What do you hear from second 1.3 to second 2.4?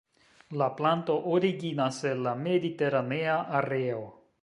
originas el la